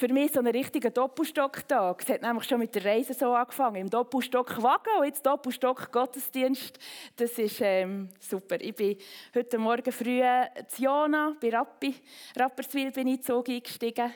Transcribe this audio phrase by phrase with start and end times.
[0.00, 2.02] für mich so ein richtiger Doppelstocktag.
[2.02, 3.76] Es hat nämlich schon mit der Reise so angefangen.
[3.76, 6.78] Im Doppelstock Wagen und jetzt Doppelstock Gottesdienst.
[7.16, 8.58] Das ist ähm, super.
[8.62, 8.96] Ich bin
[9.34, 10.22] heute Morgen früh
[10.68, 11.94] zu Jona, bei Rappi,
[12.34, 14.10] Rapperswil bin ich Zug eingestiegen.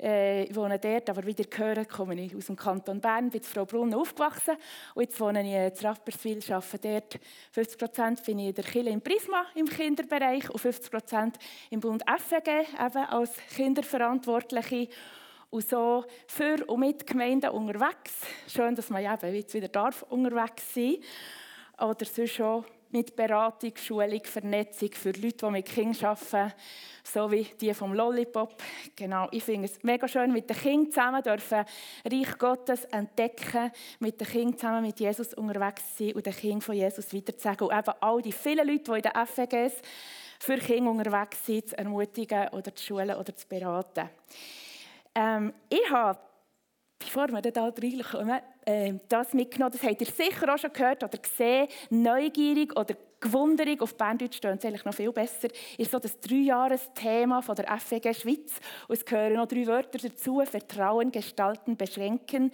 [0.00, 3.44] Äh, ich wohne dort, aber wieder gehört, komme ich aus dem Kanton Bern, bin in
[3.44, 4.54] Frau Brunn aufgewachsen
[4.94, 7.18] und jetzt wohne ich in Rapperswil, arbeite dort.
[7.50, 11.38] 50 Prozent bin ich in der Kirche im Prisma im Kinderbereich und 50 Prozent
[11.70, 14.88] im Bund FEG, eben als Kinderverantwortliche
[15.54, 18.12] und so für und mit Gemeinden unterwegs.
[18.48, 20.96] Schön, dass man eben jetzt wieder darf unterwegs sein
[21.78, 26.52] oder sonst auch mit Beratung, Schulung, Vernetzung für Leute, die mit Kindern arbeiten,
[27.04, 28.60] so wie die vom Lollipop.
[28.96, 31.64] Genau, ich finde es mega schön, mit den Kindern zusammen dürfen
[32.04, 36.74] Reich Gottes entdecken, mit den Kindern zusammen mit Jesus unterwegs sein und den Kindern von
[36.74, 37.68] Jesus weiterzusagen.
[37.68, 39.74] Und eben all die vielen Leute, die in den FEGs
[40.40, 44.10] für Kinder unterwegs sind, zu ermutigen oder zu schulen oder zu beraten.
[45.14, 46.18] Ähm, ich habe,
[46.98, 51.18] bevor wir da reinkommen, äh, das mitgenommen, das habt ihr sicher auch schon gehört oder
[51.18, 55.48] gesehen, neugierig oder Gewunderung, auf Berndeutsch stehen es eigentlich noch viel besser,
[55.78, 58.52] ist so das Dreijahresthema der FEG Schweiz.
[58.86, 62.52] Und es gehören noch drei Wörter dazu, Vertrauen, Gestalten, Beschränken.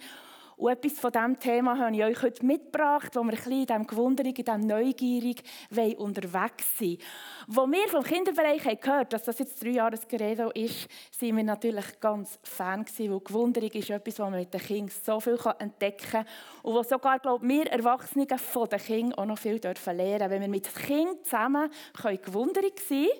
[0.61, 3.65] Und etwas von diesem Thema habe ich euch heute mitgebracht, wo wir ein bisschen in
[3.65, 5.41] diesem Gewunderig, in diesem Neugierig
[5.97, 7.01] unterwegs sind.
[7.47, 11.43] Wo wir vom Kinderbereich haben gehört dass das jetzt drei Jahre Gerede ist, sind wir
[11.43, 15.39] natürlich ganz Fan gewesen, weil Gewunderig ist etwas, was man mit den Kindern so viel
[15.57, 16.25] entdecken kann
[16.61, 20.29] und wo sogar, glaube ich, wir Erwachsenen von den Kindern auch noch viel dürfen lernen
[20.29, 21.71] Wenn wir mit den Kindern zusammen
[22.23, 23.19] Gewunderig sein können,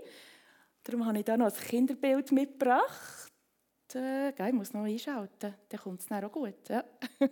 [0.83, 3.30] darum habe ich da noch ein Kinderbild mitgebracht
[3.95, 6.69] äh, ich muss noch einschalten, dann kommt es dann auch gut.
[6.69, 6.83] Ja.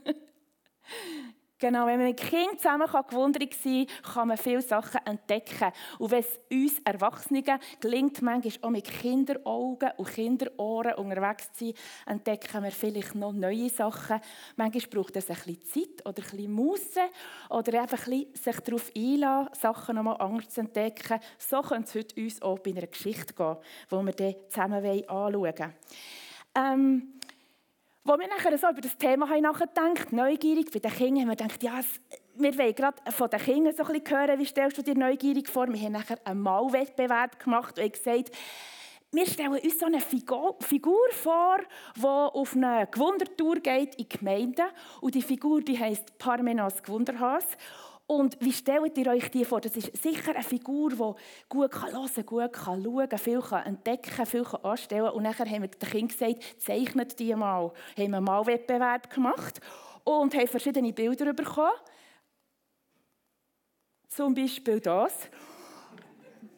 [1.62, 5.74] Genau, wenn man mit Kindern zusammen gewundert sein kann, man viele Sachen entdecken.
[5.98, 7.44] Und wenn es uns Erwachsenen
[7.82, 11.74] gelingt, manchmal auch mit Kinderaugen und Kinderohren unterwegs zu sein,
[12.06, 14.22] entdecken wir vielleicht noch neue Sachen.
[14.56, 17.02] Manchmal braucht es ein bisschen Zeit oder ein bisschen Musse
[17.50, 21.20] oder einfach ein bisschen sich darauf einlassen, Sachen noch mal anders zu entdecken.
[21.38, 23.58] So könnte es heute uns auch bei einer Geschichte gehen,
[23.92, 25.74] die wir dann zusammen anschauen wollen.
[26.56, 27.20] Ähm,
[28.04, 31.62] wo wir nachher so über das Thema nachgedacht, neugierig bei den Kindern, haben wir gedacht,
[31.62, 31.80] ja,
[32.36, 35.48] wir wollen gerade von den Kindern so ein bisschen hören, wie stellst du dir neugierig
[35.48, 35.68] vor?
[35.68, 38.32] Wir haben nachher einen Malwettbewerb gemacht und gesagt,
[39.12, 40.56] wir stellen uns so eine Figur,
[41.12, 41.58] vor,
[41.96, 44.68] die auf eine Gewundertour geht in Gemeinden.
[45.02, 47.46] Und die Figur die heisst Parmenas Gewunderhaus.
[48.12, 49.62] Und wie stellt ihr euch die vor?
[49.62, 54.26] Das ist sicher eine Figur, die gut hören kann, gut kann schauen viel kann entdecken
[54.26, 57.72] viel kann anstellen Und nachher haben wir den Kindern gesagt, zeichnet die mal.
[57.96, 59.62] Haben einen Malwettbewerb gemacht
[60.06, 61.70] und haben verschiedene Bilder bekommen.
[64.08, 65.30] Zum Beispiel das.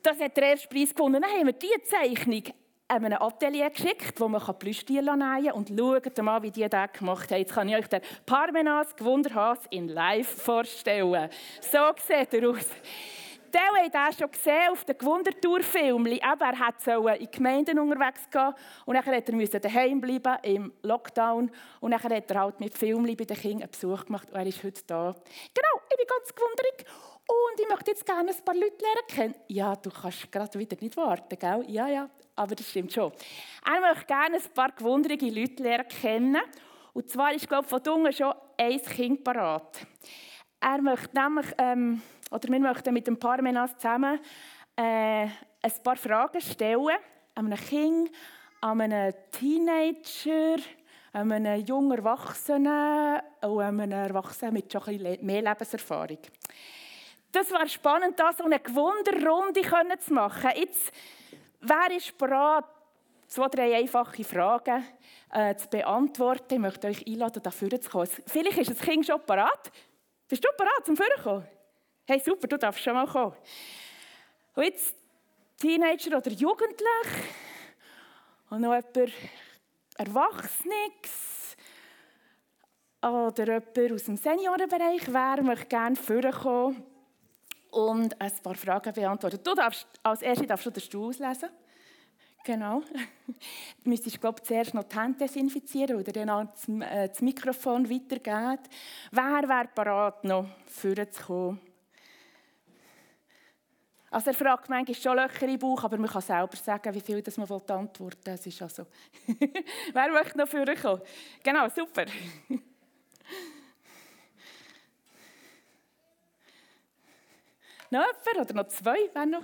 [0.03, 1.21] Das hat der erste Preis gewonnen.
[1.21, 2.43] Dann haben wir diese Zeichnung
[2.91, 5.51] einem Atelier geschickt, wo man Plüschtiere nähen kann.
[5.53, 7.39] Und schaut mal, wie die das gemacht haben.
[7.39, 11.29] Jetzt kann ich euch den Parmenas Gewunderhas in live vorstellen.
[11.61, 12.67] So sieht er aus.
[13.53, 16.05] Der hat das schon gesehen auf den Gewundertour-Film.
[16.05, 16.87] Er hat
[17.19, 18.53] in Gemeinden unterwegs gehen
[18.85, 21.51] und dann musste er daheim bleiben im Lockdown.
[21.81, 24.45] Und dann hat er halt mit Filmen bei den Kindern einen Besuch gemacht und er
[24.45, 25.13] ist heute da.
[25.53, 26.85] Genau, ich bin ganz gewundert.
[27.31, 29.35] Und ich möchte jetzt gerne ein paar Leute lernen kennen.
[29.47, 31.63] Ja, du kannst gerade wieder nicht warten, gell?
[31.69, 33.09] Ja, ja, aber das stimmt schon.
[33.65, 36.41] Er möchte gerne ein paar gewunderte Leute lernen kennen.
[36.91, 39.79] Und zwar ist, glaube ich, von Dungen schon ein Kind parat.
[40.59, 44.19] Er möchte nämlich, ähm, oder wir möchten mit dem Parmenas zusammen
[44.75, 45.27] äh,
[45.61, 46.97] ein paar Fragen stellen.
[47.33, 48.11] Einem Kind,
[48.59, 50.61] einem Teenager,
[51.13, 56.19] einem jungen Erwachsenen und einem Erwachsenen mit schon ein bisschen mehr Lebenserfahrung.
[57.31, 60.51] Das wäre spannend, da so eine Gewunderrunde zu machen.
[60.55, 60.91] Jetzt,
[61.61, 62.65] wer ist bereit,
[63.27, 64.83] zwei, drei einfache Fragen
[65.31, 66.55] äh, zu beantworten?
[66.55, 68.09] Ich möchte euch einladen, dafür zu kommen.
[68.27, 69.71] Vielleicht ist das Kind schon bereit.
[70.27, 71.47] Bist du bereit, zum Vorkommen?
[72.05, 73.35] Hey, super, du darfst schon mal kommen.
[74.55, 74.95] Und jetzt
[75.57, 77.07] Teenager oder Jugendlich
[78.49, 79.13] und noch jemand
[79.97, 81.55] Erwachsenes
[83.01, 86.90] oder jemand aus dem Seniorenbereich, wer möchte gerne vorkommen
[87.71, 89.39] und ein paar Fragen beantworten.
[89.43, 91.49] Du darfst, als erstes darfst du den Stuhl auslesen.
[92.43, 92.81] Genau.
[93.27, 93.33] Du
[93.89, 98.59] müsstest, glaube ich, zuerst noch die Hände desinfizieren oder dann das, äh, das Mikrofon weitergeben.
[99.11, 101.59] Wer wäre bereit, noch vorzukommen?
[104.09, 107.21] Also er fragt manchmal schon Löcher im Bauch, aber man kann selber sagen, wie viel
[107.21, 108.19] das man antworten will.
[108.25, 108.85] Das ist also.
[109.93, 111.01] Wer möchte noch vorkommen?
[111.41, 112.05] Genau, super.
[117.91, 119.09] Noch jemand oder noch zwei?
[119.13, 119.43] Wer noch?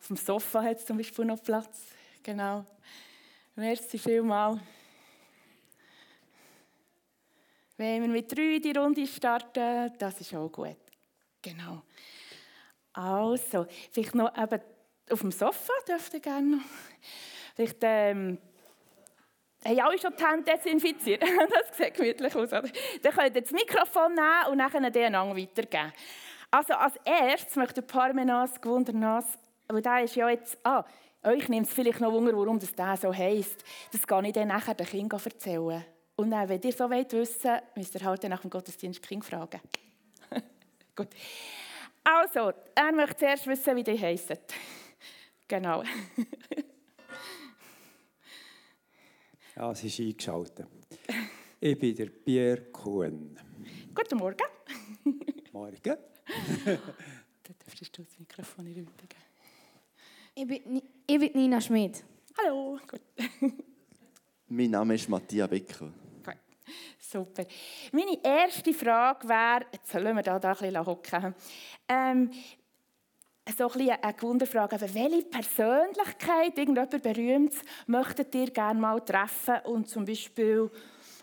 [0.00, 1.82] Auf dem Sofa hat es zum Beispiel noch Platz.
[2.24, 2.66] Genau.
[3.54, 4.60] Merci vielmals.
[7.76, 10.76] Wenn wir mit drei die Runde starten, das ist auch gut.
[11.40, 11.82] Genau.
[12.92, 14.60] Also, vielleicht noch eben
[15.10, 16.64] auf dem Sofa dürft ihr gerne noch.
[17.54, 18.36] Vielleicht ähm,
[19.64, 21.22] haben alle schon die Hände desinfiziert.
[21.50, 22.48] das sieht gemütlich aus.
[22.48, 22.62] Oder?
[23.02, 25.92] Dann könnt ihr das Mikrofon nehmen und nachher den anderen weitergeben.
[26.50, 30.84] Also als erstes möchte Parmenas Gewundernas, weil der ist ja jetzt, ah,
[31.22, 33.62] euch nimmt es vielleicht noch Wunder, warum das so heisst.
[33.92, 35.84] Das kann ich dann nachher den Kindern erzählen.
[36.16, 39.60] Und dann, wenn ihr so wollt wissen, müsst ihr halt nach dem Gottesdienst Kind fragen.
[40.96, 41.08] Gut.
[42.02, 44.38] Also, er möchte zuerst wissen, wie die heissen.
[45.48, 45.82] Genau.
[49.60, 50.66] Ja, es ist eingeschaltet.
[51.60, 53.38] Ich bin der Pierre Kuhn.
[53.94, 54.46] Guten Morgen.
[55.52, 55.76] Morgen.
[56.64, 58.88] Dann dürftest du das Mikrofon in.
[60.34, 62.02] Ich bin, ich bin Nina Schmidt.
[62.38, 62.78] Hallo.
[62.88, 63.02] Gut.
[64.48, 65.92] mein Name ist Matthias Bickel.
[66.98, 67.44] Super.
[67.92, 71.34] Meine erste Frage wäre, jetzt sollen wir da, da ein bisschen hocken.
[71.88, 72.30] Ähm,
[73.56, 74.80] so ein bisschen eine Wunderfrage.
[74.80, 80.70] Welche Persönlichkeit, irgendjemand Berühmtes, möchtet ihr gerne mal treffen und zum Beispiel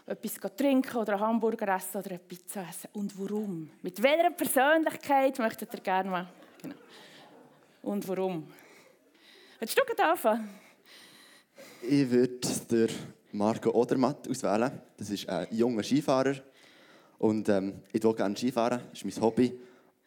[0.06, 2.90] etwas trinken oder einen Hamburger essen oder eine Pizza essen?
[2.94, 3.70] Und warum?
[3.82, 6.28] Mit welcher Persönlichkeit möchtet ihr gerne mal?
[6.62, 6.76] Genau.
[7.84, 8.48] Und warum?
[9.60, 10.50] Willst du anfangen?
[11.82, 12.88] Ich würde
[13.32, 14.72] Marco Odermatt auswählen.
[14.98, 16.36] Das ist ein junger Skifahrer.
[17.20, 19.60] Und ähm, ich will gerne Skifahren, das ist mein Hobby.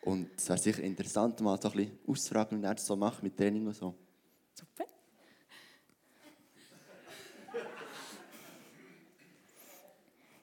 [0.03, 3.23] Und es wäre sicher interessant, mal so ein bisschen auszufragen, wie er das so macht
[3.23, 3.95] mit Training und so.
[4.55, 4.85] Super.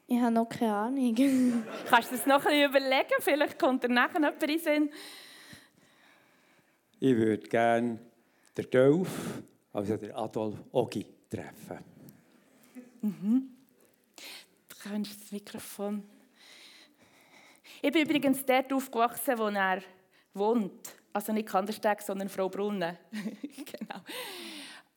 [0.09, 1.15] Ich habe noch keine Ahnung.
[1.89, 3.15] Kannst du das noch ein bisschen überlegen?
[3.19, 4.89] Vielleicht kommt er nachher jemand in Sinn.
[6.99, 7.99] Ich würde gerne
[8.55, 9.43] den Dolf,
[9.73, 11.83] also den Adolf Ogi, treffen.
[13.01, 13.49] Mhm.
[14.69, 16.03] Du kannst das Mikrofon.
[17.81, 19.81] Ich bin übrigens dort aufgewachsen, wo er
[20.33, 20.95] wohnt.
[21.13, 22.97] Also nicht Kandersteg, sondern Frau Brunnen.
[23.11, 24.01] genau.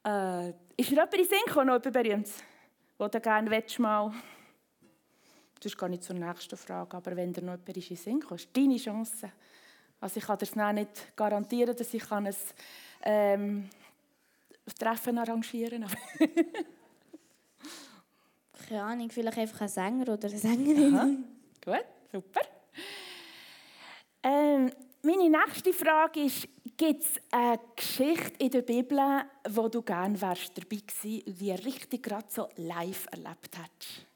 [0.04, 2.42] Äh, ist mir jemand in Sinn gekommen, noch jemand Berühmtes?
[2.98, 4.12] Wo du gerne willst, mal...
[5.56, 8.40] Das ist gar nicht zur nächsten Frage, aber wenn dir noch jemand in Sinn kommt,
[8.40, 9.30] ist deine Chance.
[10.00, 12.34] Also ich kann dir nicht garantieren, dass ich ein
[13.02, 13.68] ähm,
[14.78, 16.28] Treffen arrangieren kann.
[18.68, 20.94] Keine Ahnung, vielleicht einfach ein Sänger oder eine Sängerin.
[20.94, 21.06] Aha.
[21.62, 22.40] Gut, super.
[24.22, 24.70] Ähm,
[25.02, 26.46] meine nächste Frage ist,
[26.76, 28.98] gibt es eine Geschichte in der Bibel,
[29.48, 34.06] wo du gerne wärst dabei gewesen und die richtig gerade so live erlebt hättest?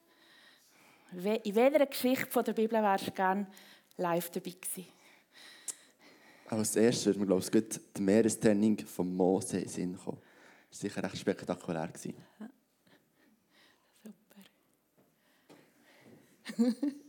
[1.46, 3.46] In welcher Geschichte von der Bibel wärst du gerne
[3.96, 4.88] live dabei gewesen?
[6.46, 7.50] Als erstes würde mir, glaube ich,
[7.96, 10.18] die Meerestrennung von Mose in Sinn kommen.
[10.70, 11.90] Das war sicher recht spektakulär.
[11.96, 12.18] Super.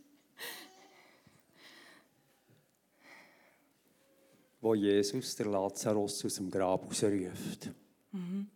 [4.65, 7.69] Wo Jesus der Lazarus aus dem Grab rausruft.
[8.11, 8.47] Mhm.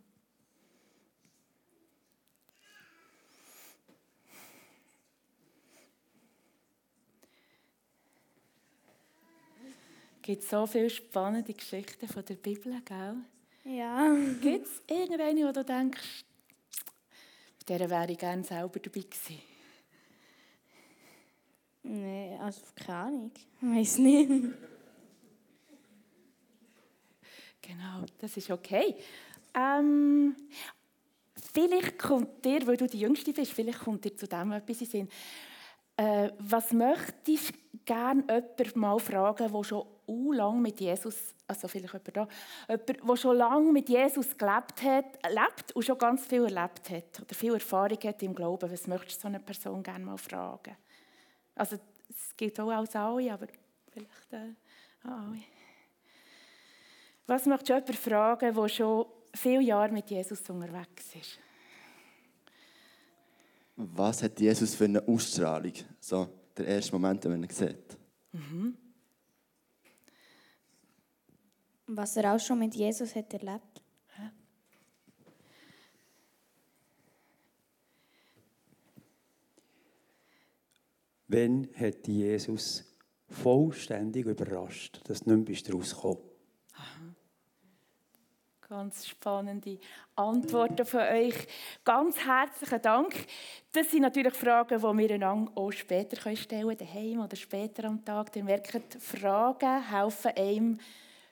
[10.23, 13.15] gibt so viele spannende Geschichten von der Bibel, gell?
[13.65, 14.15] Ja.
[14.41, 16.25] Gibt es irgendeine, wo du denkst,
[17.67, 19.41] bei der wäre ich gerne selber dabei gewesen?
[21.83, 23.31] Nein, also keine Ahnung.
[23.61, 24.53] Ich weiß nicht.
[27.69, 28.95] Genau, das ist okay.
[29.53, 30.35] Ähm,
[31.53, 34.87] vielleicht kommt dir, weil du die Jüngste bist, vielleicht kommt dir zu dem etwas in
[34.87, 35.09] Sinn.
[35.95, 41.67] Äh, was möchtest du gerne jemanden mal fragen, der schon uh, lang mit Jesus, also
[41.67, 42.27] vielleicht jemand
[42.67, 47.21] da, jemand, schon lange mit Jesus gelebt hat, lebt und schon ganz viel erlebt hat
[47.21, 48.71] oder viel Erfahrung hat im Glauben.
[48.71, 50.75] Was möchtest du so eine Person gerne mal fragen?
[51.53, 51.77] Also
[52.09, 53.47] es gilt auch als alle, aber
[53.91, 54.55] vielleicht äh,
[55.03, 55.43] alle.
[57.29, 59.05] Was möchtest du jemanden fragen, der schon
[59.35, 61.39] viele Jahre mit Jesus unterwegs ist?
[63.75, 65.73] Was hat Jesus für eine Ausstrahlung?
[65.99, 67.97] So der erste Moment, wenn man ihn sieht.
[68.31, 68.75] Mhm.
[71.85, 73.83] Was er auch schon mit Jesus hat erlebt.
[74.17, 74.31] Ja.
[81.27, 82.91] Wann hat Jesus
[83.27, 86.28] vollständig überrascht, dass du nicht mehr rausgekommen
[88.69, 89.79] Ganz spannende
[90.15, 91.33] Antworten von euch.
[91.83, 93.15] Ganz herzlichen Dank.
[93.71, 98.05] Das sind natürlich Fragen, die wir einander auch später stellen können, daheim oder später am
[98.05, 98.35] Tag.
[98.35, 100.79] Ihr merkt, Fragen helfen einem,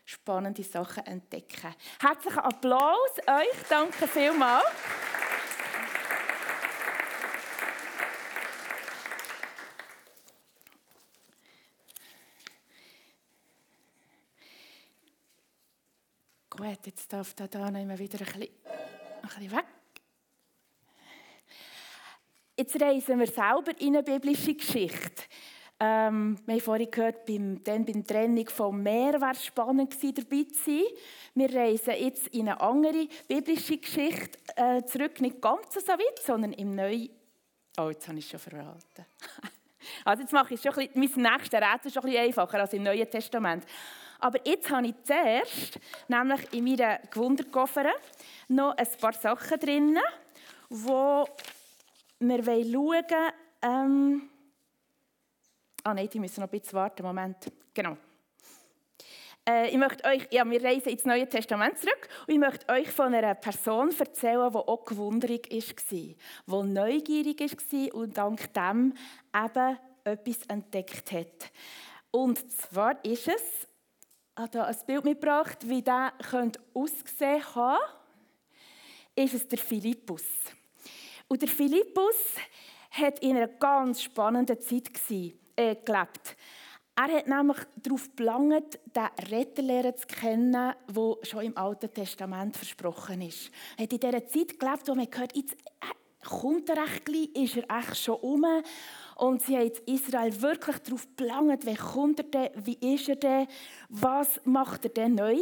[0.03, 1.75] spannende Sachen entdecken.
[2.01, 4.65] Herzlichen Applaus euch, danke vielmals.
[16.57, 19.65] Gut, jetzt darf der da immer wieder ein bisschen, ein bisschen weg.
[22.57, 25.23] Jetzt reisen wir selber in eine biblische Geschichte.
[25.79, 30.15] Ähm, wir haben vorhin gehört, beim, dann beim Trennung vom Meer wäre es spannend gewesen,
[30.15, 30.83] dabei zu sein.
[31.35, 36.53] Wir reisen jetzt in eine andere biblische Geschichte äh, zurück, nicht ganz so weit, sondern
[36.53, 37.11] im Neuen.
[37.77, 39.05] Oh, jetzt habe ich es schon verraten.
[40.05, 42.73] also jetzt mache ich schon ein bisschen, mein nächstes Rätsel schon ein bisschen einfacher als
[42.73, 43.63] im Neuen Testament.
[44.19, 47.85] Aber jetzt habe ich zuerst, nämlich in meiner Gewunderkoffer,
[48.47, 49.99] noch ein paar Sachen drin,
[50.69, 51.27] wo
[52.19, 53.31] wir schauen
[53.61, 54.29] ähm
[55.83, 57.01] Ah nein, die müssen noch ein bisschen warten.
[57.01, 57.49] Moment.
[57.73, 57.95] Genau.
[59.47, 62.91] Äh, ich möchte euch, ja, wir reisen ins Neue Testament zurück und ich möchte euch
[62.91, 65.97] von einer Person erzählen, die auch gewundrig war,
[66.65, 68.93] die neugierig war und dank dem
[69.33, 71.51] eben etwas entdeckt hat.
[72.11, 73.66] Und zwar ist es,
[74.37, 76.59] habe ein Bild mitgebracht, wie der könnte,
[79.15, 80.23] ist es der Philippus.
[81.27, 82.35] Und der Philippus
[82.91, 84.89] hat in einer ganz spannenden Zeit
[85.55, 86.37] äh, gelebt.
[86.95, 93.21] Er hat nämlich darauf gelangt, den Retterlehrer zu kennen, der schon im Alten Testament versprochen
[93.21, 93.51] ist.
[93.77, 95.93] Er hat in dieser Zeit gelebt, wo man gehört, jetzt äh,
[96.27, 98.45] kommt er recht ist er echt schon um.
[99.15, 103.47] Und sie haben Israel wirklich darauf gelangt, wie kommt er denn, wie ist er denn,
[103.89, 105.39] was macht er denn neu?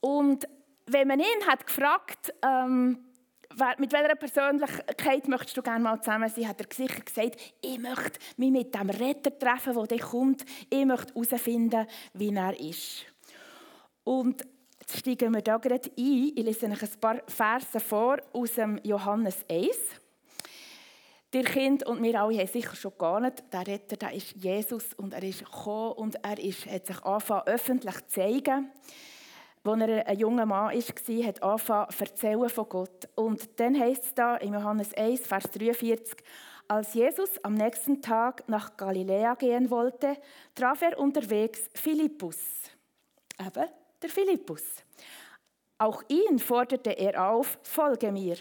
[0.00, 0.48] Und
[0.86, 3.04] wenn man ihn hat gefragt, ähm,
[3.78, 8.18] mit welcher Persönlichkeit möchtest du gerne mal zusammen sein, hat er sicher gesagt, ich möchte
[8.36, 10.44] mich mit dem Retter treffen, der kommt.
[10.70, 13.06] Ich möchte herausfinden, wie er ist.
[14.04, 14.42] Und
[14.90, 16.32] steigen wir da gerade ein.
[16.36, 19.76] Ich lese euch ein paar Verse vor aus dem Johannes 1.
[21.32, 24.94] Der Kind und wir alle haben sicher schon gar nicht, der Retter, der ist Jesus
[24.94, 28.70] und er ist gekommen und er ist, hat sich angefangen öffentlich zu zeigen
[29.64, 33.08] als er ein junger Mann war, hat angefangen zu erzählen von Gott.
[33.14, 36.16] Und dann heißt es da in Johannes 1, Vers 43,
[36.68, 40.16] als Jesus am nächsten Tag nach Galiläa gehen wollte,
[40.54, 42.38] traf er unterwegs Philippus.
[43.38, 43.68] Eben
[44.02, 44.62] der Philippus.
[45.78, 48.36] Auch ihn forderte er auf, folge mir.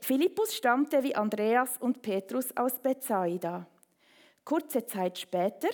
[0.00, 3.66] Philippus stammte wie Andreas und Petrus aus Bethsaida.
[4.44, 5.68] Kurze Zeit später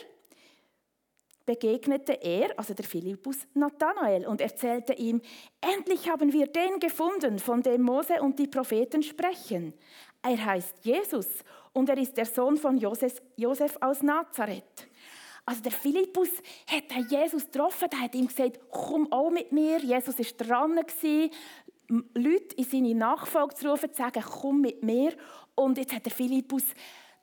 [1.45, 5.21] begegnete er, also der Philippus, Nathanael und erzählte ihm,
[5.61, 9.75] endlich haben wir den gefunden, von dem Mose und die Propheten sprechen.
[10.23, 11.27] Er heißt Jesus
[11.73, 13.21] und er ist der Sohn von Josef,
[13.81, 14.87] aus Nazareth.
[15.45, 16.29] Also der Philippus
[16.67, 19.79] hat Jesus getroffen, der hat ihm gesagt, komm auch mit mir.
[19.79, 20.81] Jesus war dran,
[22.15, 25.15] Leute in seine Nachfolge zu rufen, zu sagen, komm mit mir.
[25.55, 26.63] Und jetzt hat der Philippus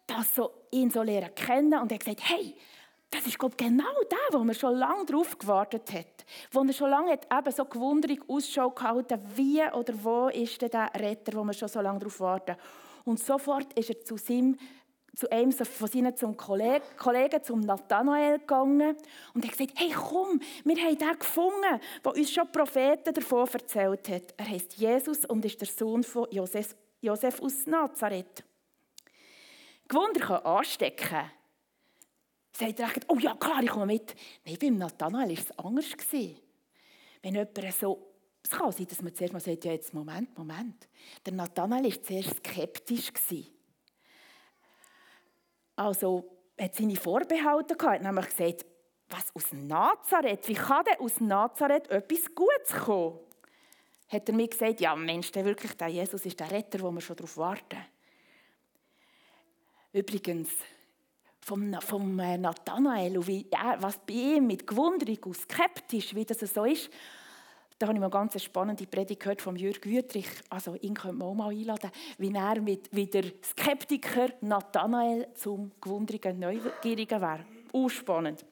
[0.05, 2.55] das so, ihn so lernen kennen und er hat gesagt, hey,
[3.11, 6.25] das ist glaub, genau der, wo man schon lange darauf gewartet hat.
[6.51, 10.69] Wo er schon lange hat eben so gewundrig Ausschau gehalten, wie oder wo ist denn
[10.69, 12.55] der Retter, wo man schon so lange darauf warten.
[13.05, 14.57] Und sofort ist er zu seinem
[15.19, 18.95] zu einem von seinen zum Kollegen, Kollegen, zum Nathanael gegangen
[19.33, 24.09] und hat gesagt, hey komm, wir haben den gefunden, der uns schon Propheten davon erzählt
[24.09, 24.33] hat.
[24.37, 28.43] Er heißt Jesus und ist der Sohn von Josef, Josef aus Nazareth.
[29.87, 31.31] Gewunder kann anstecken
[32.59, 34.15] sagt er, oh ja, klar, ich komme mit.
[34.45, 35.85] Nein, beim Nathanael war es anders.
[37.21, 38.09] Wenn jemand so,
[38.43, 40.87] es kann sein, dass man zuerst mal sagt, ja, jetzt, Moment, Moment.
[41.25, 43.11] Der Nathanael war zuerst skeptisch.
[45.79, 46.25] Also,
[46.59, 48.65] hat seine Vorbehalte gehabt, nämlich gesagt,
[49.07, 53.17] was aus Nazareth, wie kann denn aus Nazareth etwas Gutes kommen?
[54.09, 56.99] Hat er mir gesagt, ja Mensch, der wirklich, der Jesus ist der Retter, wo wir
[56.99, 57.77] schon darauf warten.
[59.93, 60.49] Übrigens,
[61.39, 66.25] vom, vom äh, Nathanael und wie, ja, was bei ihm mit Gewunderung und skeptisch, wie
[66.25, 66.89] das so ist.
[67.79, 70.27] Da habe ich mal eine ganz spannende Predigt gehört von Jürg Wüttrich.
[70.49, 75.71] Also ihn könnte man auch mal einladen, wie er mit, wie der Skeptiker Nathanael zum
[75.79, 77.45] gewundrigen Neugierigen wäre.
[77.71, 78.45] Auch spannend.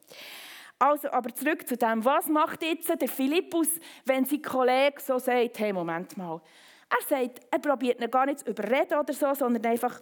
[0.78, 3.68] Also, aber zurück zu dem, was macht jetzt der Philippus,
[4.06, 6.40] wenn sein Kollege so sagt, hey, Moment mal.
[6.88, 10.00] Er sagt, er probiert ihn gar nicht zu überreden oder so, sondern einfach,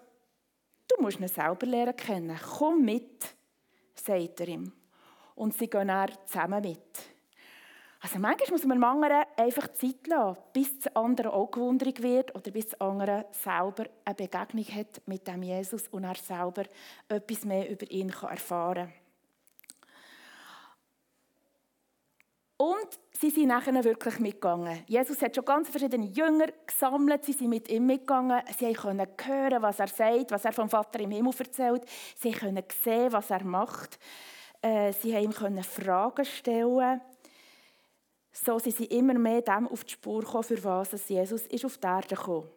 [0.88, 2.38] Du musst ihn selber lernen kennen.
[2.58, 3.34] Komm mit,
[3.94, 4.72] sagt er ihm.
[5.34, 7.15] Und sie gehen dann zusammen mit.
[8.06, 12.52] Also manchmal muss man anderen einfach Zeit lassen, bis der andere auch gewundert wird oder
[12.52, 16.62] bis der andere selber eine Begegnung hat mit dem Jesus und er selber
[17.08, 18.92] etwas mehr über ihn erfahren kann.
[22.58, 24.84] Und sie sind nachher wirklich mitgegangen.
[24.86, 28.40] Jesus hat schon ganz verschiedene Jünger gesammelt, sie sind mit ihm mitgegangen.
[28.56, 31.82] Sie konnten hören, was er sagt, was er vom Vater im Himmel erzählt.
[32.14, 33.98] Sie konnten sehen, was er macht.
[34.62, 37.00] Äh, sie konnten ihm Fragen stellen.
[38.44, 41.78] So sind sie immer mehr dem auf die Spur gekommen, für was Jesus ist auf
[41.78, 42.48] die Erde gekommen.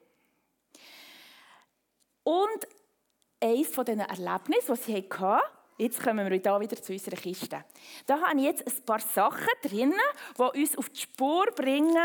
[2.24, 2.68] Und
[3.42, 5.42] eines von diesen Erlebnissen, die sie hatten,
[5.78, 7.64] jetzt kommen wir hier wieder zu unserer Kiste.
[8.06, 9.94] Da habe ich jetzt ein paar Sachen drin,
[10.38, 11.98] die uns auf die Spur bringen,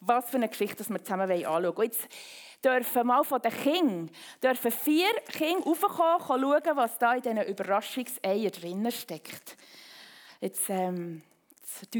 [0.00, 1.90] was für eine Geschichte wir zusammen anschauen wollen.
[1.90, 2.08] Jetzt
[2.64, 4.10] dürfen mal von den Kindern,
[4.42, 9.56] dürfen vier Kinder raufkommen, schauen, was da in diesen Überraschungseiern drin steckt.
[10.40, 11.22] Jetzt, ähm,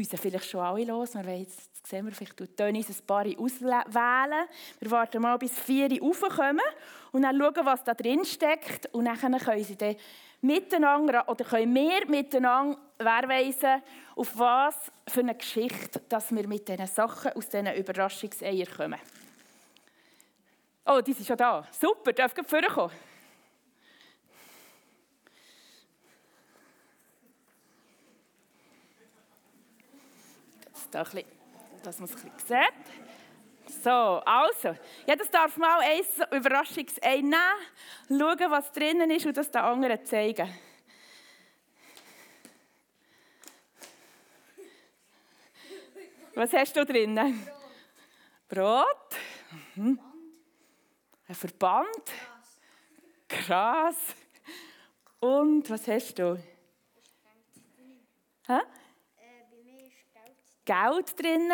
[0.03, 1.15] sie vielleicht schon alle los.
[1.15, 4.47] Wir jetzt, jetzt sehen wir, vielleicht tut Dennis ein paar auswählen.
[4.79, 6.61] Wir warten mal, bis vier raufkommen
[7.11, 8.93] und dann schauen, was da drin steckt.
[8.93, 9.95] Und dann können sie dann
[10.41, 13.81] miteinander, oder können wir miteinander weisen,
[14.15, 14.75] auf was
[15.07, 18.99] für eine Geschichte dass wir mit diesen Sachen aus diesen Überraschungseiern kommen.
[20.85, 21.67] Oh, die sind schon da.
[21.71, 23.08] Super, ich vorkommen?
[30.99, 31.25] Da bisschen,
[31.81, 33.83] dass man es ein bisschen sieht.
[33.85, 34.75] So, also,
[35.07, 36.01] jedes darf mal ein
[36.37, 37.37] Überraschungsei nehmen,
[38.09, 40.53] schauen, was drinnen ist und das den anderen zeigen.
[46.35, 47.47] Was hast du drinnen?
[48.49, 48.85] Brot.
[48.89, 49.17] Brot.
[49.75, 49.99] Mhm.
[51.29, 52.11] Ein Verband.
[53.29, 53.95] Gras.
[55.21, 56.43] Und was hast du?
[58.47, 58.59] Hä?
[60.69, 61.51] Geld drin.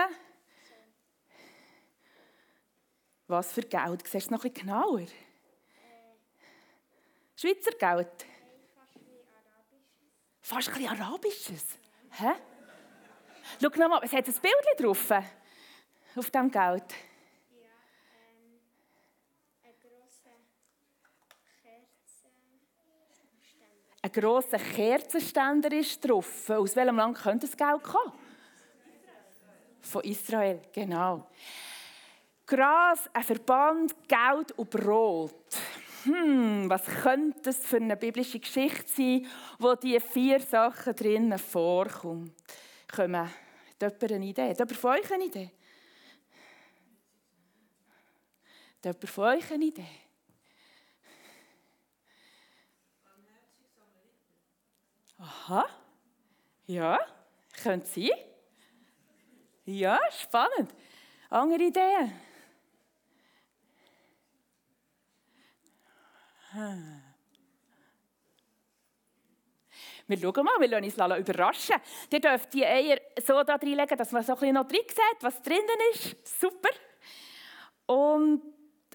[3.27, 4.05] Was für Geld?
[4.05, 4.99] Siehst du noch bisschen genauer?
[4.99, 5.07] Äh,
[7.37, 8.25] Schweizer Geld?
[10.41, 11.65] Fast ein bisschen Arabisches.
[12.11, 12.33] Hä?
[13.61, 15.11] Schau nochmal, es hat ein Bild drauf.
[16.17, 16.51] Auf diesem Geld.
[16.51, 16.75] Ja,
[19.63, 20.35] ein grosser
[21.63, 23.95] Kerzenständer.
[24.01, 26.49] Ein grosser Kerzenständer ist drauf.
[26.49, 28.24] Aus welchem Land könnte das Geld kommen?
[29.85, 31.27] Von Israel, genau.
[32.45, 35.33] Gras, ein Verband, Geld und Brot.
[36.03, 39.27] Hm, was könnte das für eine biblische Geschichte sein,
[39.59, 42.35] wo diese vier Sachen drinnen vorkommen?
[42.93, 44.49] Kommen, hat jemand eine Idee?
[44.49, 45.51] Hat jemand von euch eine Idee?
[48.77, 49.87] Hat jemand von euch eine Idee?
[55.17, 55.65] Aha.
[56.67, 56.99] Ja,
[57.63, 58.34] könnte sein.
[59.65, 60.73] Ja, spannend.
[61.29, 62.13] Andere Ideen?
[70.07, 71.75] Wir schauen mal, wir lassen uns überraschen.
[72.11, 75.41] Ihr dürft die Eier so da reinlegen, dass man so ein noch drin sieht, was
[75.41, 76.39] drinnen ist.
[76.39, 76.69] Super.
[77.87, 78.41] Und,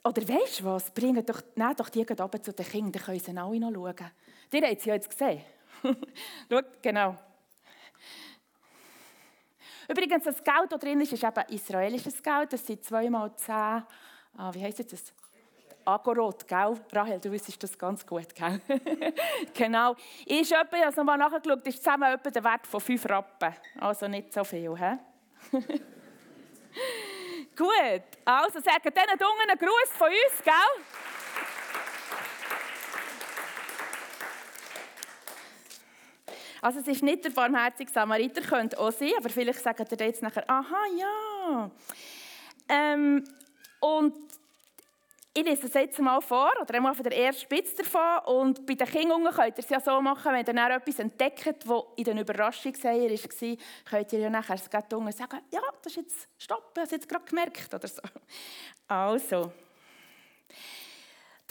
[0.04, 0.90] oder weißt du was?
[0.92, 4.10] Bringen doch, nehmt doch die runter zu den Kindern, dann können sie alle noch schauen.
[4.52, 5.42] Die habt sie jetzt gesehen.
[6.50, 7.16] Schaut, genau.
[9.90, 12.52] Übrigens, das Geld, das drin ist, ist eben israelisches Geld.
[12.52, 13.82] Das sind zweimal zehn,
[14.36, 15.12] ah, wie heisst das?
[15.84, 16.78] Agorot, gell?
[16.92, 18.60] Rahel, du wüsstest das ganz gut, gell?
[19.54, 19.96] genau.
[20.26, 23.54] Ich habe nochmal nachgeschaut, ist zusammen etwa der Wert von 5 Rappen.
[23.80, 24.98] Also nicht so viel, hä?
[27.56, 30.84] gut, also sagen diesen Dungen einen Gruß von uns, gell?
[36.62, 40.22] Also es ist nicht der barmherzige Samariter, könnte auch sein, aber vielleicht sagen ihr jetzt
[40.22, 41.70] nachher, aha, ja.
[42.68, 43.24] Ähm,
[43.80, 44.14] und
[45.32, 48.34] ich lese das jetzt mal vor, oder einmal von der ersten Spitze davon.
[48.34, 51.46] Und bei den Kindern könnt ihr es ja so machen, wenn ihr dann etwas entdeckt,
[51.46, 53.56] das in den Überraschungseiern war,
[53.88, 54.58] könnt ihr ja nachher
[55.12, 58.02] sagen, ja, das ist jetzt, stopp, ich habe es jetzt gerade gemerkt, oder so.
[58.88, 59.52] Also,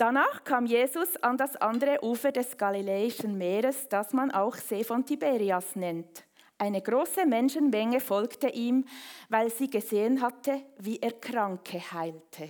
[0.00, 5.04] Danach kam Jesus an das andere Ufer des Galiläischen Meeres, das man auch See von
[5.04, 6.24] Tiberias nennt.
[6.56, 8.86] Eine große Menschenmenge folgte ihm,
[9.28, 12.48] weil sie gesehen hatte, wie er Kranke heilte.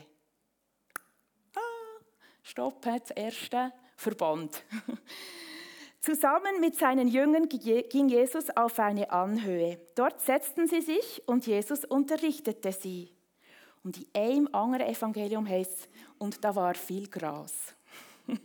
[1.57, 2.05] Ah,
[2.45, 4.63] stopp, das erste Verband.
[6.01, 9.81] Zusammen mit seinen Jüngern ging Jesus auf eine Anhöhe.
[9.97, 13.11] Dort setzten sie sich und Jesus unterrichtete sie.
[13.83, 15.89] Und in einem anderen Evangelium heißt es,
[16.19, 17.75] und da war viel Gras.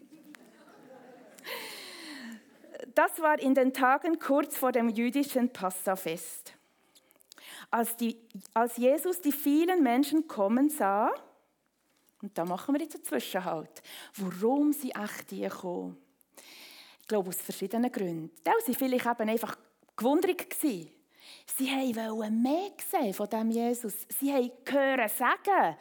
[2.95, 6.54] das war in den Tagen kurz vor dem jüdischen Passafest.
[7.69, 8.17] Als, die,
[8.54, 11.12] als Jesus die vielen Menschen kommen sah,
[12.21, 13.84] und da machen wir jetzt einen Zwischenhalt,
[14.15, 15.98] warum sie echt hier kommen.
[17.02, 18.32] Ich glaube, aus verschiedenen Gründen.
[18.43, 19.56] Da waren sie vielleicht eben einfach
[19.95, 20.50] gewundert.
[20.50, 20.94] Gewesen.
[21.58, 23.93] Sie wollten mehr sehen von dem Jesus.
[24.19, 25.77] Sie wollten hören sagen,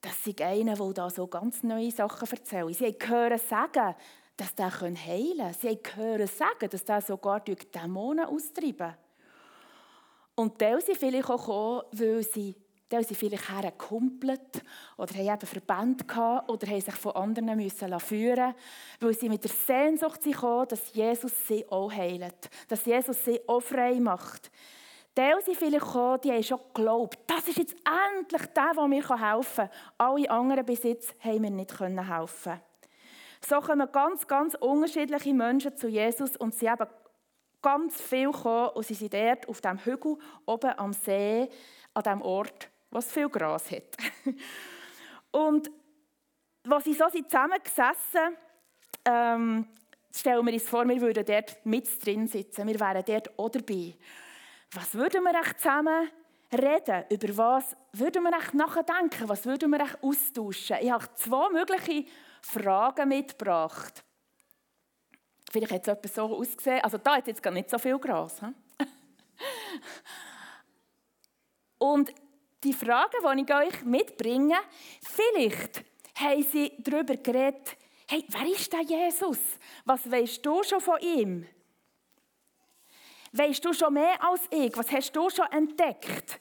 [0.00, 2.76] dass sie einer, der da so ganz neue Sachen erzählt.
[2.76, 3.94] Sie hören sagen,
[4.36, 5.54] dass der heilen kann.
[5.54, 8.94] Sie hören sagen, dass der sogar durch Dämonen austreiben
[10.34, 12.54] Und Teil sind vielleicht auch gekommen, weil sie,
[12.88, 14.62] Teil sind vielleicht hergekumpelt
[14.96, 18.54] oder haben eben Verbände gehabt oder haben sich von anderen müssen führen
[19.00, 23.60] weil sie mit der Sehnsucht gekommen, dass Jesus sie auch heilt, dass Jesus sie auch
[23.62, 24.50] frei macht.
[25.14, 29.08] Teil sind vielleicht gekommen, die haben schon geglaubt, das ist jetzt endlich der, der mir
[29.08, 29.70] helfen kann.
[29.98, 32.60] Alle anderen bis jetzt haben mir nicht helfen
[33.46, 36.86] So kommen ganz, ganz unterschiedliche Menschen zu Jesus und sie haben
[37.60, 41.48] ganz viel gekommen und sie sind dort auf dem Hügel oben am See,
[41.94, 43.96] an dem Ort, was viel Gras hat.
[45.30, 45.70] und
[46.68, 48.36] als sie so zusammengesessen
[49.04, 49.66] ähm,
[50.14, 53.94] stellen wir uns vor, wir würden dort mit drin sitzen, wir wären dort auch dabei.
[54.74, 56.10] Was würden wir echt zusammen
[56.50, 57.04] reden?
[57.10, 59.28] Über was würden wir echt nachdenken?
[59.28, 60.78] Was würden wir echt austauschen?
[60.80, 62.06] Ich habe zwei mögliche
[62.40, 64.02] Fragen mitgebracht.
[65.50, 66.80] Vielleicht hat es etwas so ausgesehen.
[66.82, 68.40] Also da hat jetzt gar nicht so viel Gras.
[71.78, 72.14] Und
[72.64, 74.56] die Fragen, die ich euch mitbringe,
[75.02, 77.76] vielleicht haben sie darüber geredet,
[78.08, 79.38] hey, wer ist der Jesus?
[79.84, 81.46] Was weißt du schon von ihm?
[83.32, 84.76] Weißt du schon mehr als ich?
[84.76, 86.40] Was hast du schon entdeckt?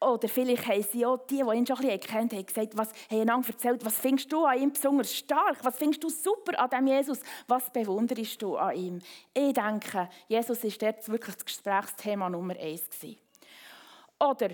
[0.00, 2.88] Oder vielleicht haben sie auch die, die ihn schon ein bisschen kennt, haben gesagt, was,
[3.10, 5.58] haben einander erzählt, was findest du an ihm besonders stark?
[5.62, 7.20] Was findest du super an dem Jesus?
[7.46, 8.98] Was bewunderst du an ihm?
[9.34, 12.88] Ich denke, Jesus war dort wirklich das Gesprächsthema Nummer eins.
[14.18, 14.50] Oder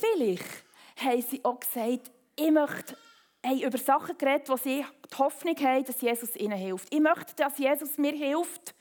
[0.00, 0.64] vielleicht
[0.96, 2.96] haben sie auch gesagt, ich möchte
[3.44, 6.92] haben über Sachen geredet, wo sie die Hoffnung haben, dass Jesus ihnen hilft.
[6.92, 8.74] Ich möchte, dass Jesus mir hilft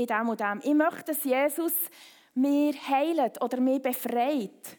[0.00, 0.60] in dem und dem.
[0.62, 1.72] Ich möchte, dass Jesus
[2.34, 4.78] mir heilt oder mir befreit.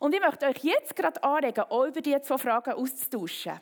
[0.00, 3.60] Und ich möchte euch jetzt gerade anregen, auch über diese zwei Fragen auszutauschen.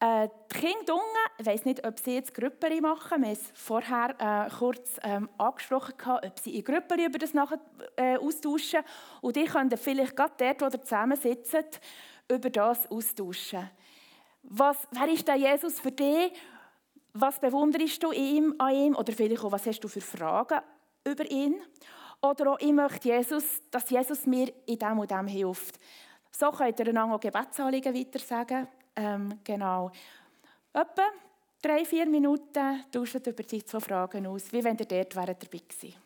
[0.00, 0.98] Äh, die Kinder
[1.38, 3.22] ich weiss nicht, ob sie jetzt Gruppen machen.
[3.22, 7.60] Wir haben es vorher äh, kurz ähm, angesprochen, ob sie in Gruppen über das nachher,
[7.96, 8.80] äh, austauschen.
[9.20, 11.64] Und die können vielleicht gerade dort, wo ihr zusammensitzen,
[12.30, 13.70] über das austauschen.
[14.42, 16.32] Was, wer ist der Jesus für dich?
[17.16, 18.96] Was bewunderst du ihm, an ihm?
[18.96, 20.60] Oder vielleicht auch, was hast du für Fragen
[21.04, 21.62] über ihn?
[22.20, 25.78] Oder auch, ich möchte Jesus, dass Jesus mir in dem und dem hilft.
[26.32, 28.66] So könnt ihr einander auch Gebetsanliegen weiter sagen.
[28.96, 29.92] Ähm, genau.
[30.72, 31.04] Etwa
[31.62, 36.03] drei, vier Minuten tauscht über die zwei Fragen aus, wie wenn ihr dort dabei gewesen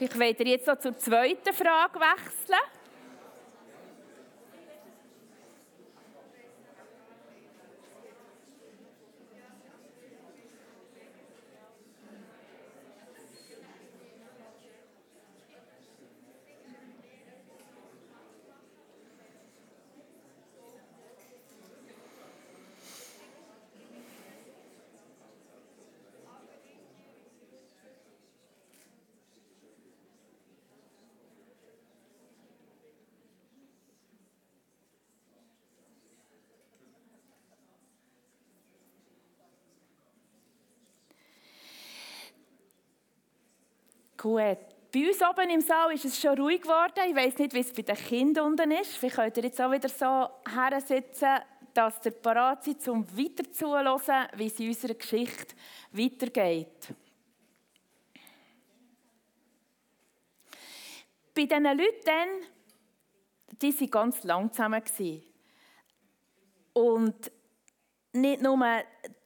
[0.00, 2.58] Wollt ihr jetzt noch zur zweiten Frage wechseln.
[44.20, 44.58] Gut.
[44.92, 47.08] Bei uns oben im Saal ist es schon ruhig geworden.
[47.08, 49.00] Ich weiß nicht, wie es bei den Kindern unten ist.
[49.00, 51.38] Könnt ihr jetzt auch wieder so her sitzen,
[51.72, 55.54] dass ihr parat seid, um weiter zuzuhören, wie es in unserer Geschichte
[55.92, 56.94] weitergeht.
[61.34, 62.46] Bei diesen Leuten,
[63.52, 64.82] die waren ganz lang zusammen.
[66.74, 67.32] Und
[68.12, 68.82] nicht nur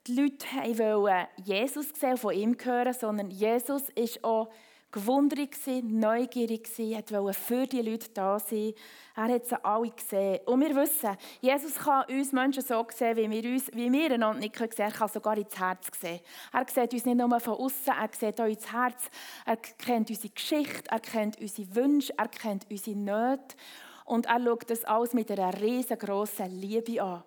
[0.06, 0.46] die Leute
[0.78, 4.52] wollten Jesus sehen von ihm hören, sondern Jesus ist auch
[4.94, 5.48] gewundert,
[5.82, 8.74] neugierig, wollte für die Leute da sein.
[9.16, 10.40] Er hat sie alle gesehen.
[10.46, 14.40] Und wir wissen, Jesus kann uns Menschen so sehen, wie wir, uns, wie wir einander
[14.40, 14.90] nicht sehen können.
[14.90, 16.20] Er kann sogar ins Herz sehen.
[16.52, 19.10] Er sieht uns nicht nur von außen, er sieht auch ins Herz.
[19.44, 23.56] Er kennt unsere Geschichte, er kennt unsere Wünsche, er kennt unsere Nöte.
[24.04, 27.24] Und er schaut das alles mit einer riesengroßen Liebe an.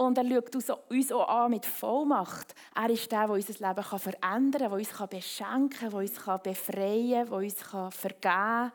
[0.00, 0.56] Und er schaut
[0.88, 2.54] uns auch an mit Vollmacht.
[2.74, 7.28] Er ist der, der unser Leben verändern kann, der uns beschenken kann, der uns befreien
[7.28, 7.54] kann, der uns
[7.94, 8.72] vergeben kann,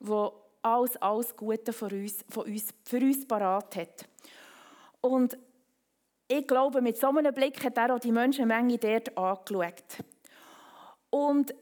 [0.00, 4.04] der alles, alles Gute für uns, für uns, für uns parat hat.
[5.00, 5.38] Und
[6.28, 10.04] ich glaube, mit so einem Blick hat er auch die Menschenmenge dort angeschaut.
[11.08, 11.54] Und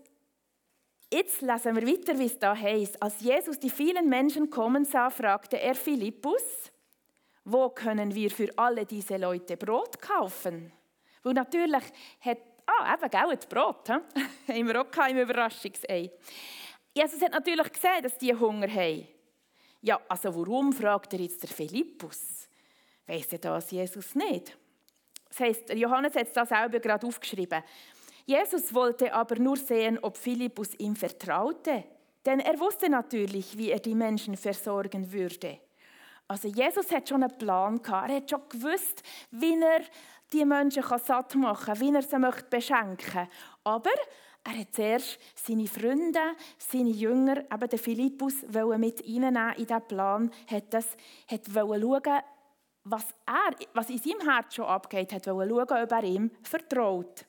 [1.13, 3.01] jetzt lesen wir weiter, wie es da heißt.
[3.01, 6.73] Als Jesus die vielen Menschen kommen sah, fragte er Philippus,
[7.47, 10.73] wo können wir für alle diese Leute Brot kaufen?
[11.23, 11.85] Weil natürlich
[12.21, 13.89] hat, ah, eben, gell, das Brot,
[14.49, 16.11] haben auch im Überraschungsei.
[16.93, 19.07] Jesus hat natürlich gesehen, dass die Hunger haben.
[19.81, 22.49] Ja, also warum, fragt er jetzt der Philippus?
[23.07, 24.57] Weiss er das Jesus nicht?
[25.29, 27.63] Das heisst, Johannes hat es da selber gerade aufgeschrieben.
[28.25, 31.85] Jesus wollte aber nur sehen, ob Philippus ihm vertraute.
[32.25, 35.61] Denn er wusste natürlich, wie er die Menschen versorgen würde.
[36.29, 38.11] Also Jesus hat schon einen Plan gehabt.
[38.11, 39.83] Er hat schon gewusst, wie er
[40.33, 43.29] die Menschen satt machen kann, wie er sie möchte beschenken
[43.65, 43.95] Aber
[44.43, 46.21] er hat zuerst seine Freunde,
[46.59, 50.97] seine Jünger, eben den Philippus, mit reinnehmen in diesen Plan, hat, das,
[51.29, 52.23] hat schauen,
[52.85, 57.25] was, er, was in seinem Herz schon abgeht, hat schauen, ob er ihm vertraut.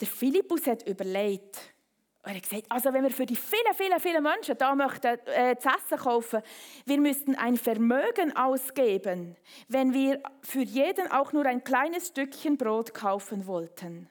[0.00, 1.74] Der Philippus hat überlegt,
[2.22, 5.56] er hat gesagt, also wenn wir für die vielen, vielen, vielen Menschen da möchten äh,
[5.56, 6.42] zu essen kaufen,
[6.84, 9.36] wir müssten ein Vermögen ausgeben,
[9.68, 14.10] wenn wir für jeden auch nur ein kleines Stückchen Brot kaufen wollten.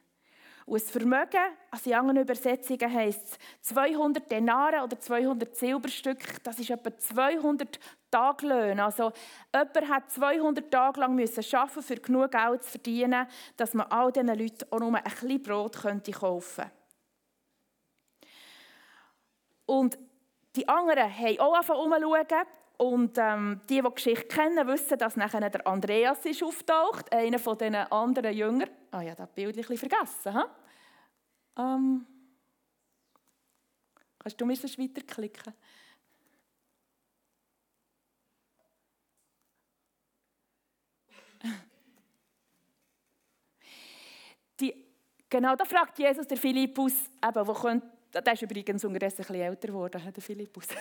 [0.66, 1.40] Und das Vermögen,
[1.72, 7.80] also in anderen Übersetzungen heisst es 200 Denare oder 200 Silberstück, das ist etwa 200
[8.12, 8.84] Taglöhne.
[8.84, 9.12] Also
[9.52, 14.12] jemand hat 200 Tage lang müssen arbeiten, für genug Geld zu verdienen, dass man all
[14.12, 16.79] diesen Leuten auch nur ein bisschen Brot kaufen könnte.
[19.70, 20.00] Und
[20.56, 22.48] die anderen haben auch angefangen umzuschauen.
[22.78, 27.38] Und ähm, die, die die Geschichte kennen, wissen, dass nachher der Andreas ist auftaucht, einer
[27.38, 28.70] von den anderen Jüngern.
[28.90, 30.34] Ah ja, das Bild ein bisschen vergessen.
[30.34, 30.44] He?
[31.62, 32.08] Ähm,
[34.18, 35.54] kannst du mir das weiterklicken?
[45.32, 49.42] Genau, da fragt Jesus der Philippus, eben, wo könnte der ist übrigens unterdessen ein bisschen
[49.42, 50.68] älter geworden, der Philippus.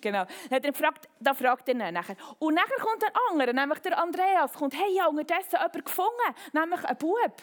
[0.00, 0.24] genau.
[0.24, 2.16] Dann hat er gefragt, da fragt er nachher.
[2.38, 6.82] Und nachher kommt ein anderer, nämlich der Andreas, kommt, hey, habe unterdessen jemanden gefunden, nämlich
[6.84, 7.36] einen Bub.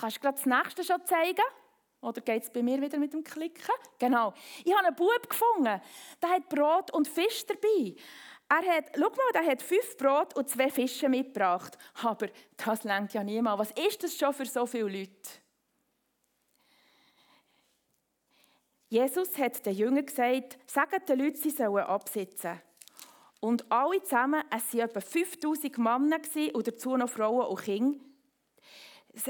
[0.00, 1.44] Kannst du gerade das nächste schon zeigen?
[2.00, 3.74] Oder geht es bei mir wieder mit dem Klicken?
[3.98, 4.32] Genau.
[4.64, 5.80] Ich habe einen Bub gefunden,
[6.22, 7.96] der hat Brot und Fisch dabei.
[8.50, 11.76] Er hat, schau mal, er hat fünf Brot und zwei Fische mitgebracht.
[12.02, 13.58] Aber das lenkt ja niemand.
[13.58, 15.30] Was ist das schon für so viele Leute?
[18.88, 22.58] Jesus hat den Jüngern gesagt, sagen den Leuten, sie sollen absitzen.
[23.40, 26.20] Und alle zusammen, es waren etwa 5000 Männer
[26.54, 28.00] und dazu noch Frauen und Kinder,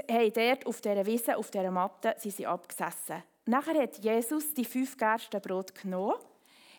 [0.08, 3.22] haben dort auf dieser Wiese, auf dieser Matte, sie sind abgesessen.
[3.46, 6.14] Nachher hat Jesus die fünf Gerstenbrot genommen,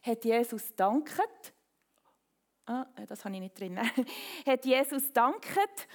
[0.04, 1.18] hat Jesus gedankt
[2.70, 3.80] ah, äh, das habe ich nicht drin,
[4.46, 5.88] hat Jesus danket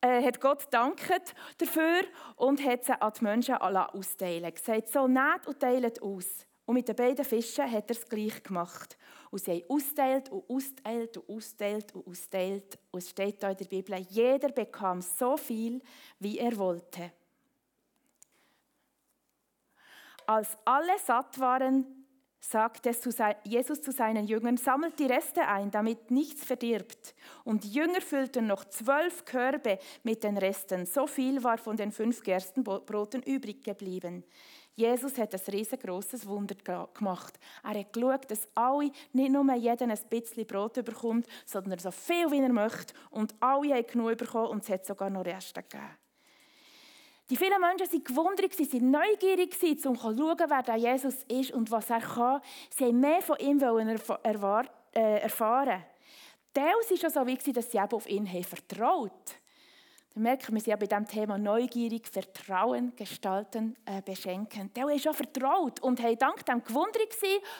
[0.00, 2.02] äh, hat Gott danket dafür
[2.36, 6.46] und hat sie an die Menschen ausdeilen gesagt, so nehmt und teilt aus.
[6.66, 8.98] Und mit den beiden Fischen hat er es gleich gemacht.
[9.30, 12.78] Und sie haben austeilt und austeilt und austeilt und austeilt.
[12.90, 15.80] Und es steht da in der Bibel, jeder bekam so viel,
[16.18, 17.12] wie er wollte.
[20.26, 22.05] Als alle satt waren,
[22.40, 22.92] sagte
[23.44, 27.14] Jesus zu seinen Jüngern, sammelt die Reste ein, damit nichts verdirbt.
[27.44, 30.86] Und die Jünger füllten noch zwölf Körbe mit den Resten.
[30.86, 34.24] So viel war von den fünf Gerstenbroten übrig geblieben.
[34.76, 36.54] Jesus hat ein riesengroßes Wunder
[36.92, 37.38] gemacht.
[37.64, 42.30] Er hat geschaut, dass alle, nicht nur jeder ein bisschen Brot bekommt, sondern so viel,
[42.30, 42.92] wie er möchte.
[43.10, 46.05] Und alle haben genug bekommen und es hat sogar noch Reste gegeben.
[47.28, 51.50] Die vielen Menschen waren gewundert, sie waren neugierig, um zu schauen, wer der Jesus ist
[51.50, 52.40] und was er kann.
[52.70, 53.60] Sie wollten mehr von ihm
[54.94, 55.82] äh, erfahren.
[56.54, 59.46] Teils war es so, wie, dass sie auf ihn vertraut haben.
[60.14, 64.72] Wir merken, wir sind ja bei diesem Thema neugierig, Vertrauen, Gestalten, äh, Beschenken.
[64.72, 67.14] Der ist schon vertraut und haben dank dem gewundert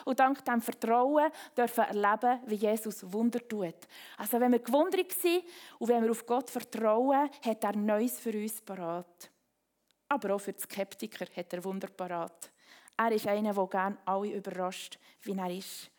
[0.05, 3.75] und dank dem Vertrauen dürfen erleben, wie Jesus Wunder tut.
[4.17, 5.43] Also wenn wir gewundert sind
[5.77, 9.29] und wenn wir auf Gott vertrauen, hat er Neues für uns parat.
[10.09, 12.51] Aber auch für die Skeptiker hat er Wunder parat.
[12.97, 15.91] Er ist einer, der gerne alle überrascht, wie er ist.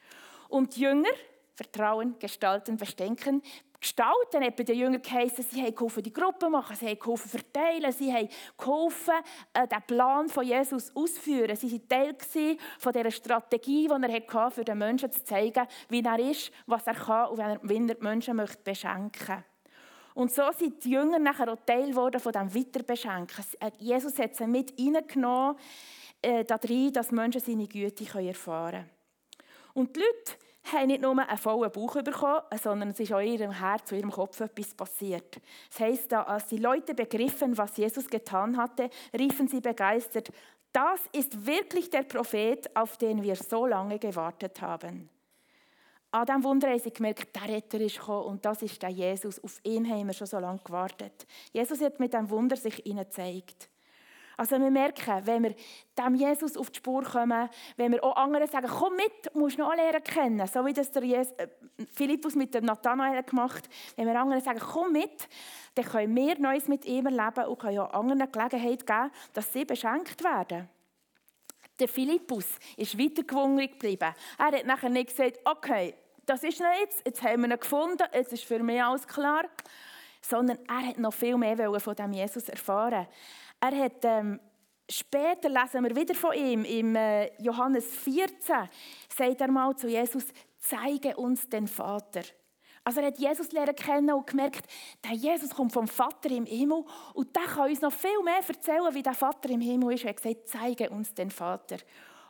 [0.48, 1.10] Und die Jünger,
[1.54, 3.42] Vertrauen, Gestalten, Beschenken,
[3.80, 7.92] Gestalten bei den Jüngern geheißen, sie haben geholfen, die Gruppe machen, sie haben geholfen, verteilen,
[7.92, 9.14] sie haben geholfen,
[9.52, 11.54] äh, den Plan von Jesus auszuführen.
[11.54, 16.02] Sie waren Teil von dieser Strategie, die er hatte, für den Menschen zu zeigen, wie
[16.02, 19.44] er ist, was er kann und wie er die Menschen möchte beschenken
[20.18, 23.44] Und so sind die Jünger nachher auch Teil von diesem Weiterbeschenken.
[23.60, 25.54] Äh, Jesus hat sie mit reingenommen,
[26.20, 28.90] äh, darin, dass Menschen seine Güte erfahren können.
[29.74, 30.32] Und die Leute,
[30.72, 33.98] haben nicht nur einen vollen Bauch bekommen, sondern es ist auch in ihrem Herz, in
[33.98, 35.40] ihrem Kopf etwas passiert.
[35.70, 40.32] Das heisst, als die Leute begriffen, was Jesus getan hatte, riefen sie begeistert,
[40.72, 45.08] das ist wirklich der Prophet, auf den wir so lange gewartet haben.
[46.10, 49.42] An diesem Wunder haben sie gemerkt, der Retter ist gekommen und das ist der Jesus.
[49.44, 51.26] Auf ihn haben wir schon so lange gewartet.
[51.52, 53.68] Jesus hat mit diesem Wunder sich ihnen gezeigt.
[54.38, 55.54] Also wir merken, wenn wir
[55.98, 59.74] dem Jesus auf die Spur kommen, wenn wir auch anderen sagen, komm mit, musst noch
[59.74, 61.48] lernen kennen, so wie das der Jesus, äh,
[61.92, 65.28] Philippus mit dem Nathanael gemacht wenn wir anderen sagen, komm mit,
[65.74, 69.64] dann können wir Neues mit ihm erleben und können auch anderen Gelegenheit geben, dass sie
[69.64, 70.68] beschenkt werden.
[71.78, 74.14] Der Philippus ist weiter geblieben.
[74.38, 75.94] Er hat nachher nicht gesagt, okay,
[76.26, 79.44] das ist er jetzt, jetzt haben wir ihn gefunden, jetzt ist für mich alles klar.
[80.20, 83.06] Sondern er hat noch viel mehr von dem Jesus erfahren.
[83.60, 84.40] Er hat, ähm,
[84.90, 88.68] später lesen wir wieder von ihm, im äh, Johannes 14,
[89.16, 90.26] sagt er mal zu Jesus,
[90.58, 92.22] zeige uns den Vater.
[92.88, 94.66] Also er hat Jesus lernen kennen und gemerkt,
[95.04, 98.94] der Jesus kommt vom Vater im Himmel und der kann uns noch viel mehr erzählen,
[98.94, 100.04] wie der Vater im Himmel ist.
[100.04, 101.76] Er hat gesagt, zeige uns den Vater.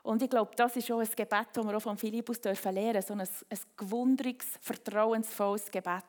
[0.03, 3.03] Und ich glaube, das ist auch ein Gebet, das wir auch von Philippus lernen dürfen,
[3.03, 6.03] so ein, ein gewundriges, vertrauensvolles Gebet.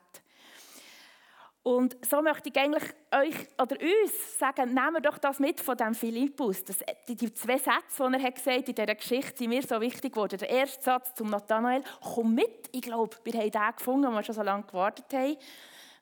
[1.62, 5.76] Und so möchte ich eigentlich euch oder uns sagen, nehmen wir doch das mit von
[5.76, 6.64] dem Philippus.
[6.64, 9.78] Das, die, die, zwei Sätze, die er hat gesagt in dieser Geschichte, sind mir so
[9.78, 10.38] wichtig geworden.
[10.38, 12.70] Der erste Satz zum Nathanael, komm mit.
[12.72, 15.36] Ich glaube, wir haben den gefunden, wo wir schon so lange gewartet haben.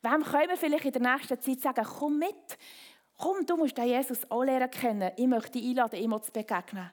[0.02, 2.58] Wem können wir vielleicht in der nächsten Zeit sagen, komm mit.
[3.16, 5.10] Komm, du musst den Jesus auch lernen kennen.
[5.16, 6.88] Ich möchte dich einladen, ihm zu begegnen.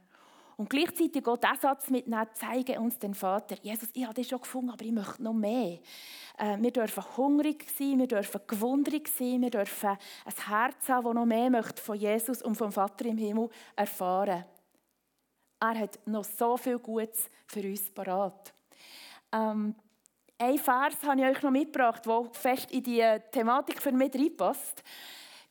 [0.58, 3.58] Und gleichzeitig auch diesen Satz mitnehmen, zeige uns den Vater.
[3.62, 5.80] Jesus, ich habe dich schon gefunden, aber ich möchte noch mehr.
[6.38, 11.14] Äh, wir dürfen hungrig sein, wir dürfen gewundrig sein, wir dürfen ein Herz haben, das
[11.14, 14.46] noch mehr möchte von Jesus und vom Vater im Himmel erfahren.
[15.60, 18.54] Er hat noch so viel Gutes für uns parat.
[19.32, 19.76] Ähm,
[20.38, 24.84] ein Vers habe ich euch noch mitgebracht, der fest in die Thematik für mich reinpasst.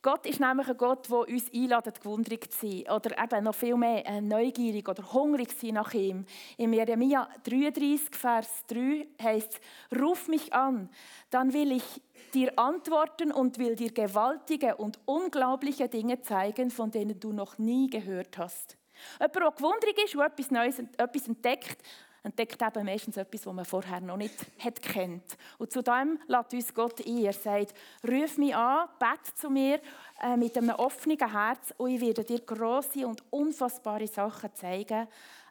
[0.05, 2.83] Gott ist nämlich ein Gott, der uns einladet, gewundrig zu sein.
[2.95, 6.27] Oder eben noch viel mehr äh, neugierig oder hungrig sein nach ihm.
[6.57, 9.53] In Jeremia 33, Vers 3 heißt
[9.91, 10.91] es, Ruf mich an,
[11.31, 12.03] dann will ich
[12.35, 17.89] dir antworten und will dir gewaltige und unglaubliche Dinge zeigen, von denen du noch nie
[17.89, 18.77] gehört hast.
[19.19, 21.81] Jemand, der gewundrig ist, der etwas Neues etwas entdeckt,
[22.25, 25.37] entdeckt eben meistens etwas, was man vorher noch nicht hat kennt.
[25.59, 27.17] Und zu dem lädt uns Gott ein.
[27.19, 27.73] Er sagt,
[28.03, 29.79] ruf mich an, bete zu mir
[30.21, 35.07] äh, mit einem offenen Herz und ich werde dir grosse und unfassbare Sachen zeigen,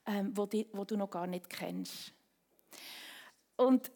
[0.06, 2.12] ähm, die, die du noch gar nicht kennst.
[3.56, 3.92] Und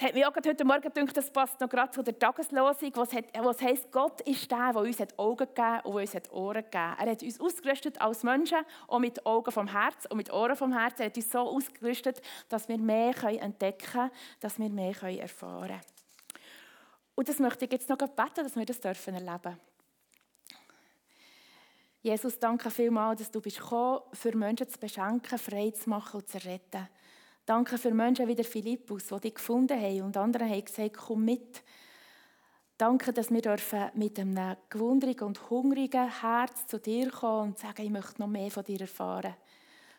[0.00, 3.12] es hat mir auch heute Morgen gedacht, das passt noch gerade zu der Tageslosung, was,
[3.12, 6.94] hat, was heisst, Gott ist der, der uns Augen gegeben und uns Ohren gegeben.
[7.00, 10.72] Er hat uns ausgerüstet als Menschen, auch mit Augen vom Herz und mit Ohren vom
[10.72, 11.00] Herz.
[11.00, 15.80] Er hat uns so ausgerüstet, dass wir mehr entdecken können, dass wir mehr erfahren können.
[17.16, 19.58] Und das möchte ich jetzt noch beten, dass wir das dürfen erleben
[22.02, 26.28] Jesus, danke vielmals, dass du bist gekommen, für Menschen zu beschenken, frei zu machen und
[26.28, 26.88] zu retten.
[27.48, 31.24] Danke für Menschen wie der Philippus, die dich gefunden haben und andere haben gesagt, komm
[31.24, 31.62] mit.
[32.76, 37.86] Danke, dass wir dürfen mit einem gewundrigen und hungrigen Herz zu dir kommen und sagen,
[37.86, 39.34] ich möchte noch mehr von dir erfahren.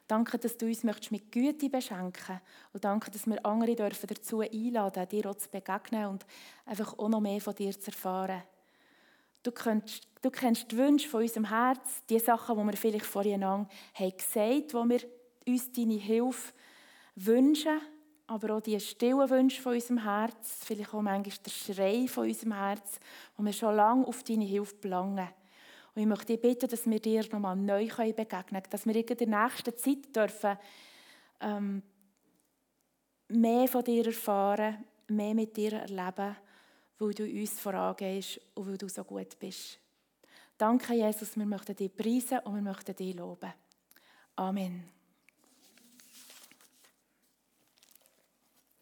[0.07, 2.39] Danke, dass du uns mit Güte beschenken
[2.71, 6.27] Und danke, dass wir andere dürfen dazu einladen, dir auch zu begegnen und
[6.67, 8.43] einfach auch noch mehr von dir zu erfahren.
[9.41, 13.43] Du kennst, du kennst die Wünsche von unserem Herz, die Sachen, die wir vielleicht vorhin
[13.43, 14.99] haben gesagt, wo wir
[15.47, 16.53] uns deine Hilfe
[17.25, 17.79] wünschen
[18.29, 22.53] aber auch die stillen Wünsche von unserem Herz, vielleicht auch manchmal der Schrei von unserem
[22.53, 22.99] Herz,
[23.35, 25.27] wo wir schon lange auf deine Hilfe belangen.
[25.95, 29.17] Und ich möchte dich bitten, dass wir dir nochmal neu begegnen können, dass wir in
[29.17, 30.57] der nächsten Zeit dürfen,
[31.41, 31.81] ähm,
[33.29, 36.35] mehr von dir erfahren, mehr mit dir erleben,
[36.99, 39.79] weil du uns vorangehst und weil du so gut bist.
[40.55, 43.53] Danke, Jesus, wir möchten dich preisen und wir möchten dich loben.
[44.35, 44.98] Amen.